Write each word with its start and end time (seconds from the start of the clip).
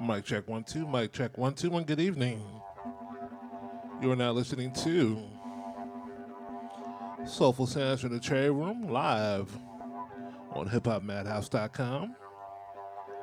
Mic 0.00 0.24
check 0.24 0.48
one 0.48 0.64
two. 0.64 0.86
Mic 0.86 1.12
check 1.12 1.36
one 1.36 1.54
two. 1.54 1.70
One 1.70 1.84
good 1.84 2.00
evening. 2.00 2.42
You 4.00 4.12
are 4.12 4.16
now 4.16 4.32
listening 4.32 4.72
to 4.74 5.22
Soulful 7.26 7.66
Sounds 7.66 8.00
from 8.00 8.12
the 8.12 8.20
Cherry 8.20 8.50
Room 8.50 8.88
live 8.88 9.54
on 10.52 10.68
hiphopmadhouse.com. 10.68 12.16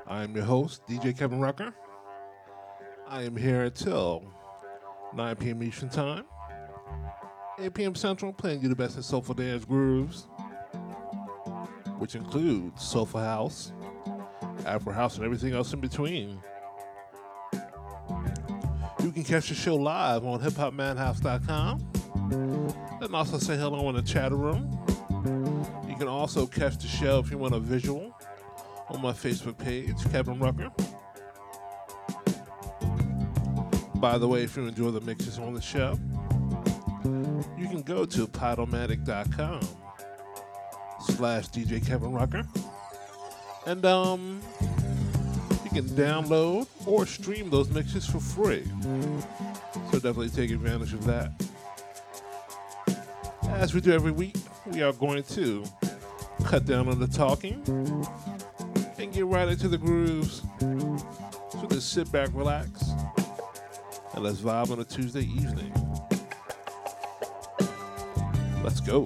I 0.05 0.23
am 0.23 0.35
your 0.35 0.45
host, 0.45 0.85
DJ 0.87 1.17
Kevin 1.17 1.39
Rucker. 1.39 1.73
I 3.07 3.23
am 3.23 3.35
here 3.35 3.63
until 3.63 4.23
9 5.15 5.35
p.m. 5.37 5.63
Eastern 5.63 5.89
Time, 5.89 6.25
8 7.59 7.73
p.m. 7.73 7.95
Central, 7.95 8.31
playing 8.31 8.61
you 8.61 8.69
the 8.69 8.75
best 8.75 8.97
in 8.97 9.03
soulful 9.03 9.33
dance 9.33 9.65
grooves, 9.65 10.27
which 11.97 12.13
includes 12.13 12.83
soulful 12.83 13.19
house, 13.19 13.73
Afro 14.65 14.93
house, 14.93 15.15
and 15.15 15.25
everything 15.25 15.53
else 15.53 15.73
in 15.73 15.79
between. 15.79 16.39
You 19.01 19.11
can 19.11 19.23
catch 19.23 19.49
the 19.49 19.55
show 19.55 19.75
live 19.75 20.23
on 20.23 20.39
hiphopmadhouse.com 20.39 21.91
and 23.01 23.15
also 23.15 23.39
say 23.39 23.57
hello 23.57 23.89
in 23.89 23.95
the 23.95 24.01
chat 24.03 24.31
room. 24.31 24.71
You 25.87 25.95
can 25.95 26.07
also 26.07 26.45
catch 26.45 26.77
the 26.77 26.87
show 26.87 27.19
if 27.19 27.31
you 27.31 27.39
want 27.39 27.55
a 27.55 27.59
visual 27.59 28.13
on 28.89 29.01
my 29.01 29.13
Facebook 29.13 29.57
page, 29.57 29.95
Kevin 30.11 30.37
Rucker. 30.37 30.69
By 33.95 34.19
the 34.19 34.27
way, 34.27 34.43
if 34.43 34.55
you 34.55 34.67
enjoy 34.67 34.91
the 34.91 35.01
mixes 35.01 35.39
on 35.39 35.55
the 35.55 35.61
show, 35.61 35.97
go 37.87 38.05
to 38.05 38.27
podomatic.com 38.27 39.61
slash 40.99 41.47
DJ 41.47 41.85
Kevin 41.85 42.11
Rucker. 42.11 42.43
And 43.65 43.85
um 43.85 44.41
you 45.63 45.69
can 45.69 45.85
download 45.95 46.67
or 46.85 47.05
stream 47.05 47.49
those 47.49 47.69
mixes 47.69 48.05
for 48.05 48.19
free. 48.19 48.65
So 49.91 49.99
definitely 49.99 50.29
take 50.29 50.51
advantage 50.51 50.93
of 50.93 51.05
that. 51.05 51.31
As 53.51 53.73
we 53.73 53.79
do 53.79 53.93
every 53.93 54.11
week, 54.11 54.35
we 54.65 54.81
are 54.81 54.93
going 54.93 55.23
to 55.23 55.63
cut 56.43 56.65
down 56.65 56.89
on 56.89 56.99
the 56.99 57.07
talking 57.07 57.63
and 58.97 59.13
get 59.13 59.25
right 59.25 59.47
into 59.47 59.69
the 59.69 59.77
grooves. 59.77 60.41
So 60.59 61.67
just 61.69 61.93
sit 61.93 62.11
back, 62.11 62.29
relax, 62.33 62.83
and 64.13 64.23
let's 64.23 64.41
vibe 64.41 64.71
on 64.71 64.79
a 64.81 64.85
Tuesday 64.85 65.23
evening. 65.23 65.73
Let's 68.67 68.81
go. 68.81 69.05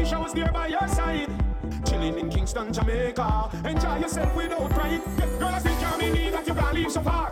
wish 0.00 0.12
I 0.12 0.18
was 0.18 0.32
there 0.32 0.50
by 0.50 0.68
your 0.68 0.88
side. 0.88 1.28
Chilling 1.84 2.18
in 2.18 2.30
Kingston, 2.30 2.72
Jamaica. 2.72 3.50
Enjoy 3.66 3.98
yourself 3.98 4.34
without 4.34 4.70
pride. 4.70 5.02
Girl, 5.38 5.48
I 5.48 5.58
still 5.58 5.76
can't 5.76 6.00
believe 6.00 6.32
that 6.32 6.46
you 6.46 6.54
can 6.54 6.74
leave 6.74 6.90
so 6.90 7.02
far. 7.02 7.29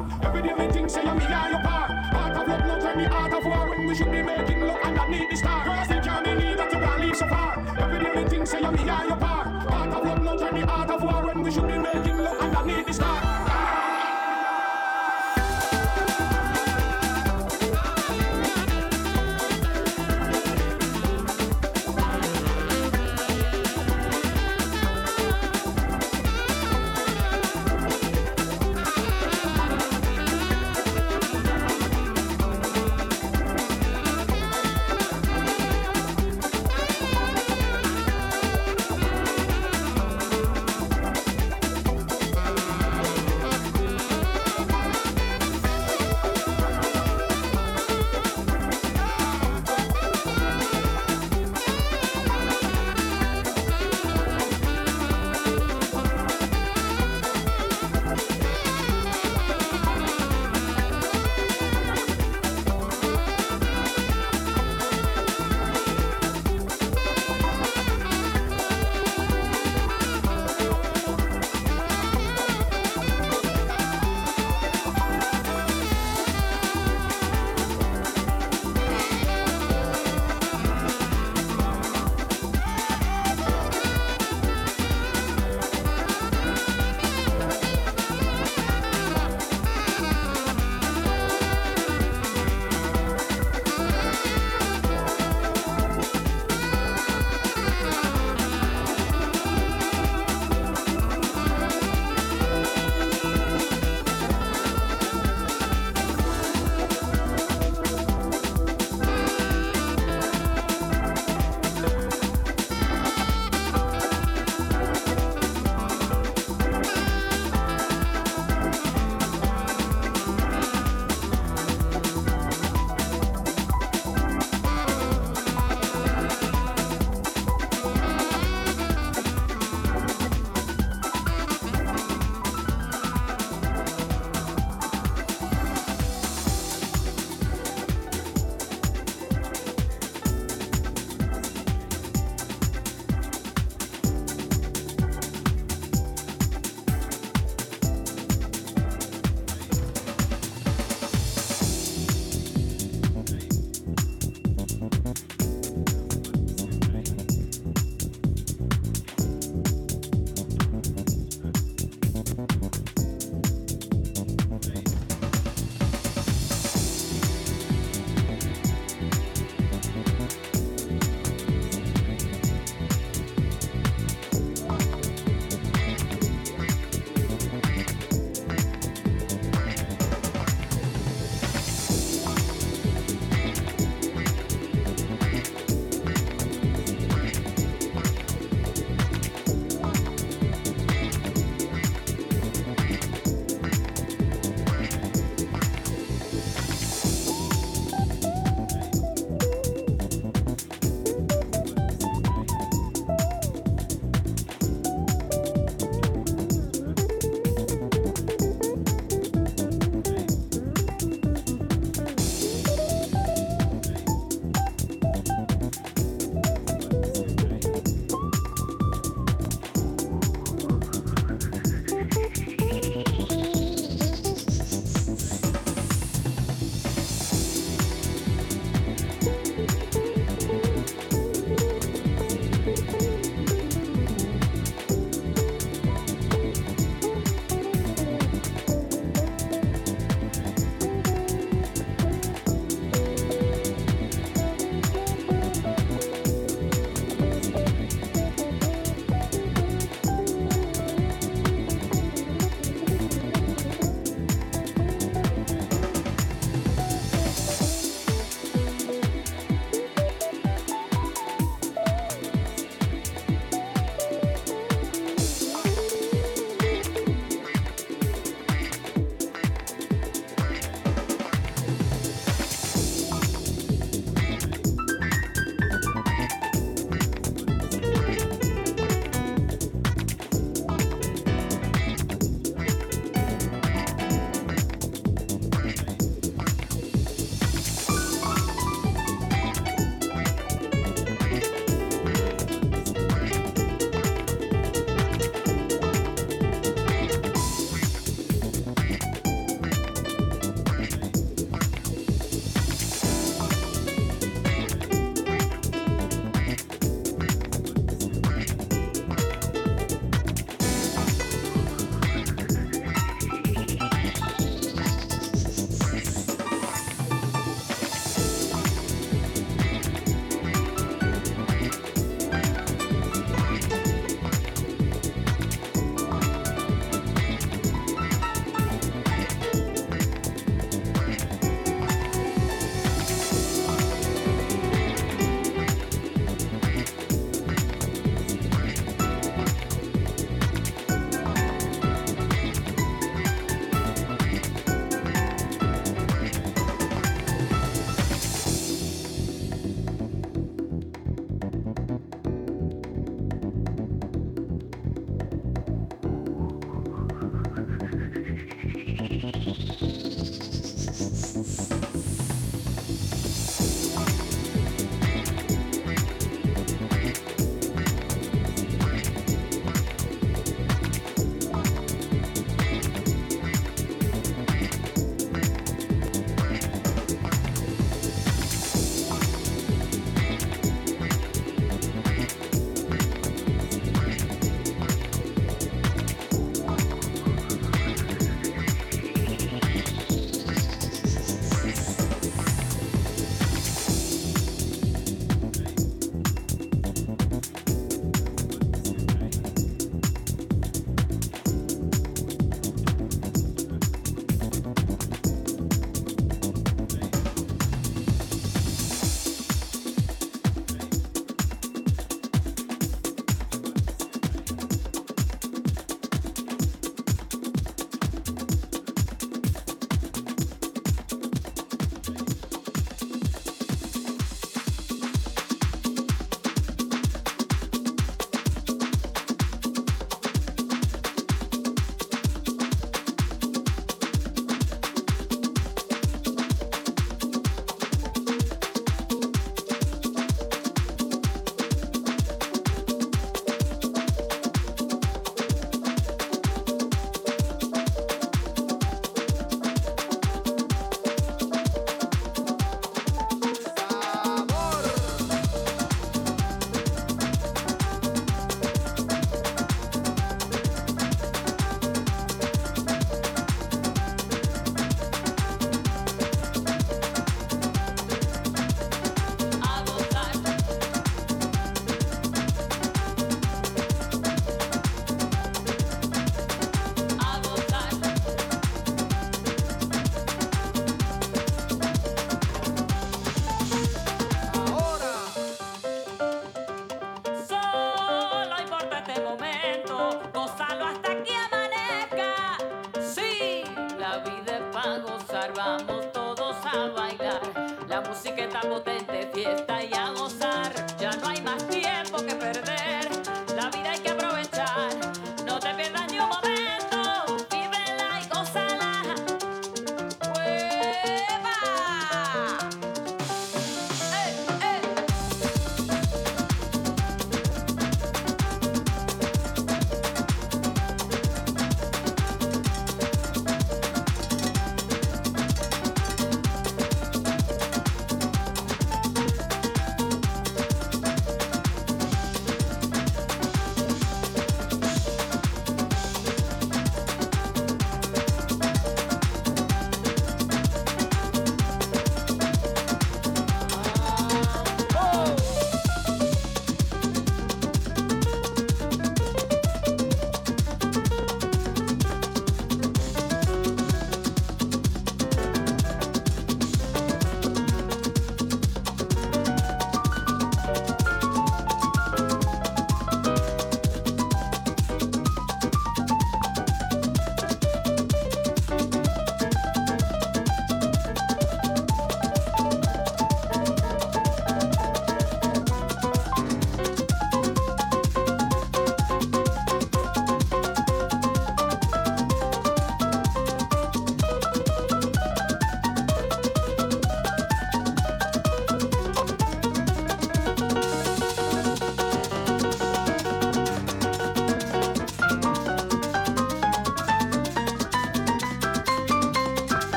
sí 498.18 498.33
que 498.33 498.44
estamos 498.44 498.78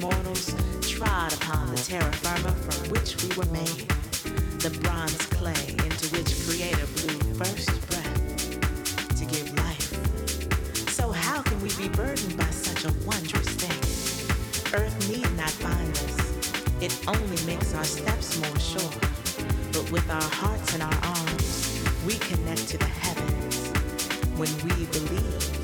mortals 0.00 0.54
trod 0.80 1.32
upon 1.34 1.70
the 1.70 1.76
terra 1.76 2.12
firma 2.12 2.52
from 2.52 2.90
which 2.90 3.22
we 3.22 3.28
were 3.36 3.50
made, 3.52 3.88
the 4.60 4.70
bronze 4.82 5.26
clay 5.26 5.74
into 5.84 6.08
which 6.16 6.32
Creator 6.46 6.86
blew 6.96 7.34
first 7.34 7.68
breath 7.88 9.18
to 9.18 9.24
give 9.26 9.52
life. 9.58 10.88
So, 10.90 11.12
how 11.12 11.42
can 11.42 11.60
we 11.60 11.68
be 11.76 11.88
burdened 11.88 12.36
by 12.36 12.50
such 12.50 12.84
a 12.84 12.92
wondrous 13.06 13.48
thing? 13.60 14.80
Earth 14.80 14.96
need 15.10 15.30
not 15.36 15.54
bind 15.62 15.90
us, 15.90 16.18
it 16.80 16.96
only 17.06 17.44
makes 17.44 17.74
our 17.74 17.84
steps 17.84 18.38
more 18.40 18.58
sure. 18.58 19.00
But 19.72 19.90
with 19.92 20.08
our 20.10 20.30
hearts 20.40 20.74
and 20.74 20.82
our 20.82 21.00
arms, 21.04 21.84
we 22.06 22.14
connect 22.14 22.68
to 22.68 22.78
the 22.78 22.86
heavens 22.86 23.68
when 24.38 24.50
we 24.64 24.86
believe. 24.86 25.59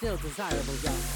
Desirable, 0.00 0.74
y'all. 0.82 1.09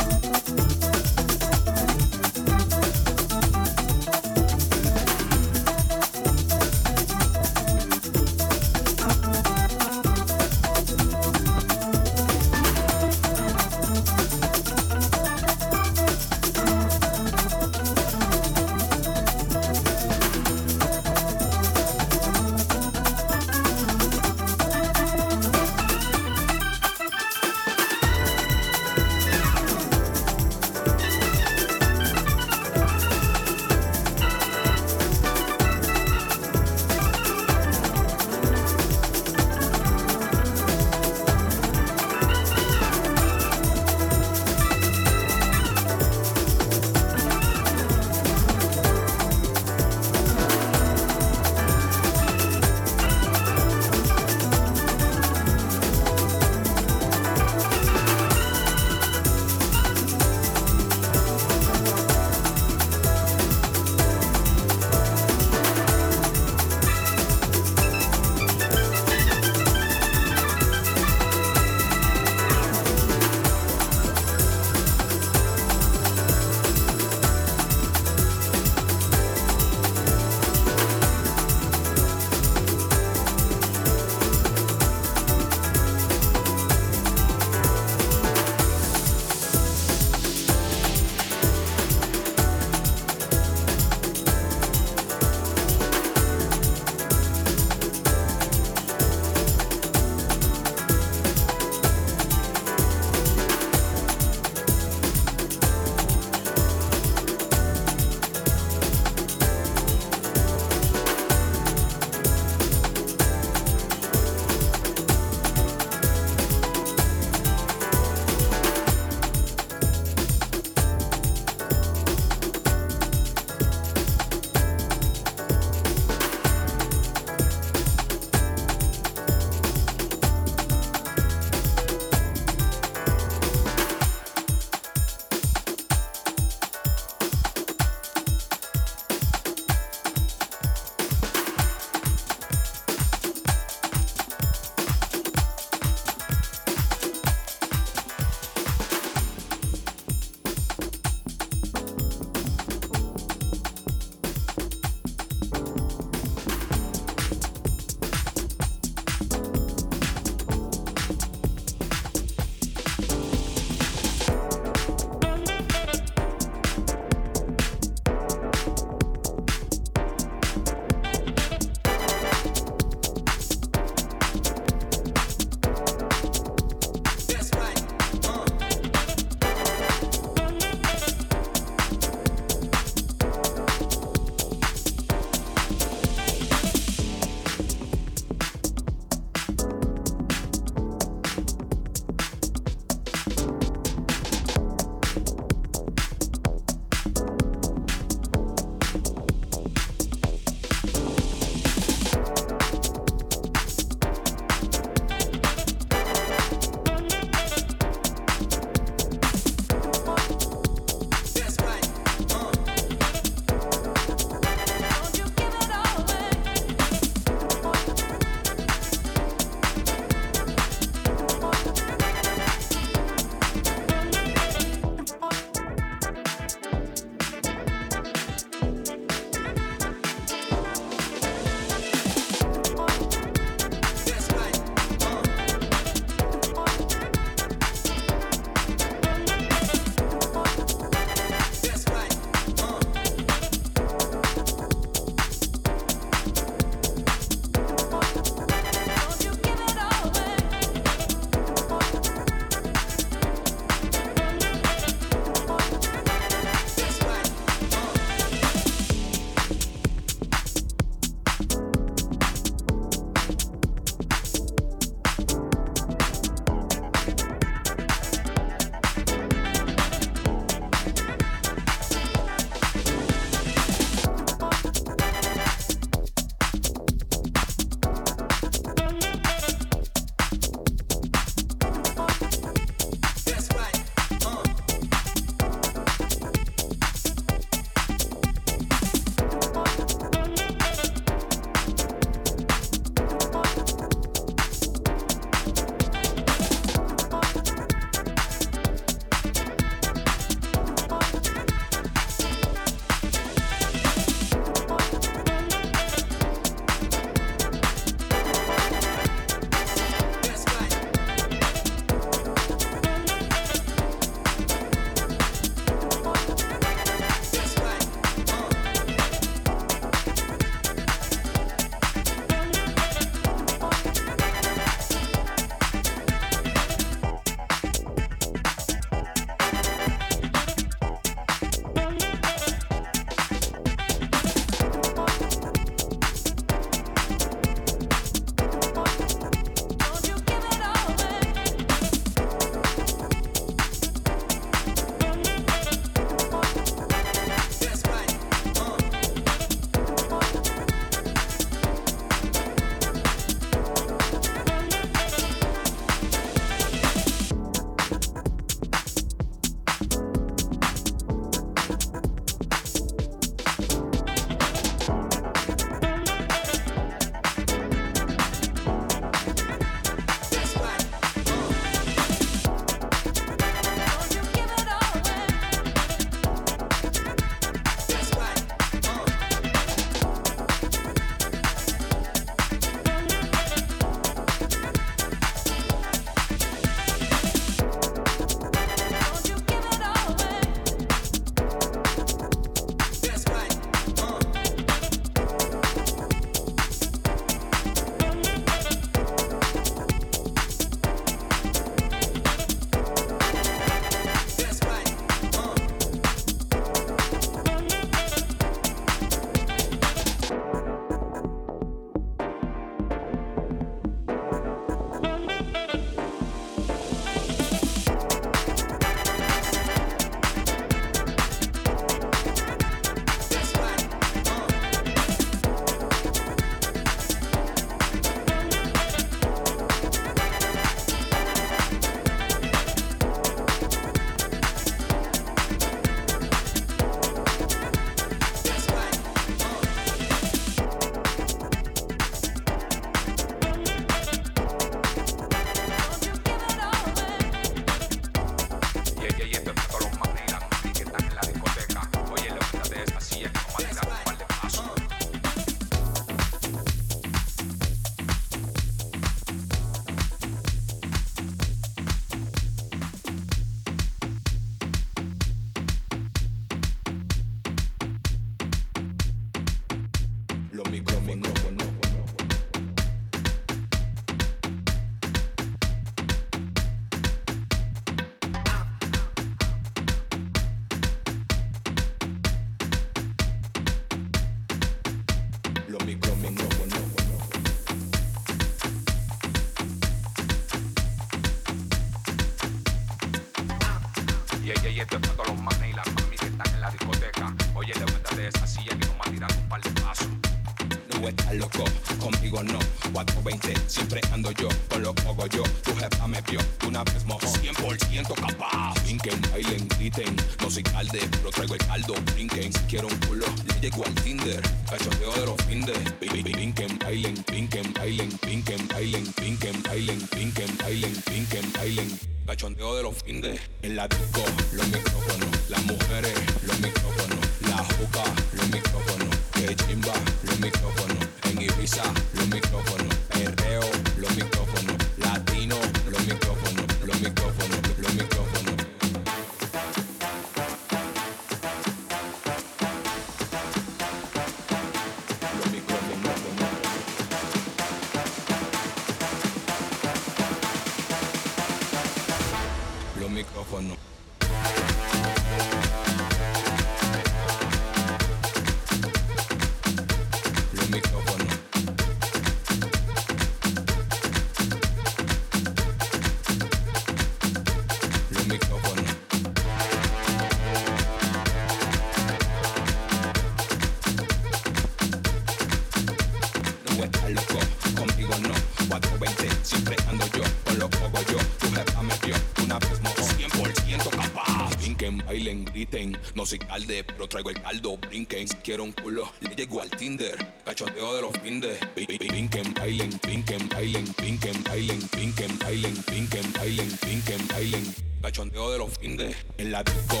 No 586.14 586.26
soy 586.26 586.40
calde, 586.40 586.82
pero 586.82 587.08
traigo 587.08 587.30
el 587.30 587.40
caldo, 587.40 587.76
brinquen. 587.76 588.26
Si 588.26 588.36
quiero 588.38 588.64
un 588.64 588.72
culo, 588.72 589.12
le 589.20 589.36
llego 589.36 589.60
al 589.62 589.70
Tinder. 589.70 590.16
Cachoteo 590.44 590.96
de 590.96 591.02
los 591.02 591.12
findes. 591.22 591.58
Pinquen, 591.74 592.52
bailen, 592.54 592.98
pinquen, 592.98 593.48
bailen, 593.48 593.86
pinquen, 593.94 594.42
bailen, 594.42 594.82
pinquen, 594.88 595.38
bailen, 595.38 595.76
pinquen, 595.84 596.32
bailen, 596.32 596.78
pinquen, 596.78 597.28
bailen. 597.28 597.74
Cachondeo 598.02 598.50
de 598.50 598.58
los 598.58 598.76
findes. 598.78 599.16
En 599.36 599.52
la 599.52 599.62
disco. 599.62 600.00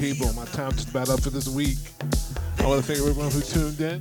people. 0.00 0.32
My 0.32 0.46
time's 0.46 0.76
just 0.76 0.88
about 0.88 1.10
up 1.10 1.20
for 1.20 1.28
this 1.28 1.46
week. 1.46 1.76
I 2.58 2.66
want 2.66 2.82
to 2.82 2.86
thank 2.86 3.06
everyone 3.06 3.30
who 3.30 3.42
tuned 3.42 3.78
in, 3.80 4.00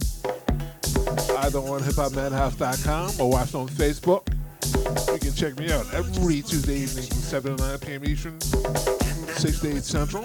either 1.40 1.60
on 1.60 1.82
hiphopmadhouse.com 1.82 3.20
or 3.20 3.30
watched 3.30 3.54
on 3.54 3.68
Facebook. 3.68 4.26
You 5.12 5.20
can 5.20 5.34
check 5.34 5.60
me 5.60 5.70
out 5.74 5.94
every 5.94 6.42
Tuesday 6.42 6.78
evening 6.78 7.06
from 7.06 7.18
7 7.18 7.58
to 7.58 7.64
9 7.64 7.80
p.m. 7.80 8.06
Eastern, 8.06 8.40
6 8.40 9.60
to 9.60 9.76
8 9.76 9.84
Central, 9.84 10.24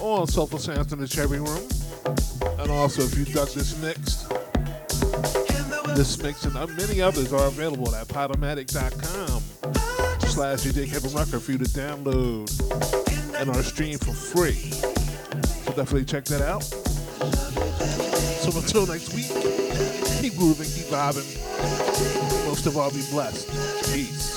on 0.00 0.26
Soulful 0.26 0.58
Sounds 0.58 0.92
in 0.92 0.98
the 0.98 1.06
Cherry 1.06 1.38
Room. 1.38 1.68
And 2.58 2.70
also, 2.72 3.02
if 3.02 3.16
you 3.16 3.24
dug 3.26 3.48
this 3.50 3.80
mix, 3.80 4.26
this 5.96 6.20
mix 6.20 6.44
and 6.44 6.56
uh, 6.56 6.66
many 6.66 7.00
others 7.00 7.32
are 7.32 7.46
available 7.46 7.94
at 7.94 8.08
podomatic.com 8.08 9.40
slash 10.28 10.60
DJ 10.60 10.90
Kevin 10.90 11.12
Rucker 11.12 11.38
for 11.38 11.52
you 11.52 11.58
to 11.58 11.64
download 11.64 12.50
and 13.40 13.48
our 13.48 13.62
stream 13.62 13.96
for 13.96 14.12
free. 14.12 14.79
So 15.70 15.76
definitely 15.76 16.04
check 16.04 16.24
that 16.24 16.42
out. 16.42 16.64
So 16.64 18.50
until 18.58 18.86
next 18.88 19.14
week, 19.14 19.28
keep 20.20 20.36
grooving, 20.36 20.66
keep 20.66 20.86
vibing. 20.86 21.28
Most 22.44 22.66
of 22.66 22.76
all, 22.76 22.90
be 22.90 23.04
blessed. 23.12 23.46
Peace. 23.92 24.29